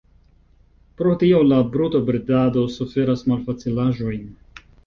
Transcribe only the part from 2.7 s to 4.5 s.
suferas malfacilaĵojn.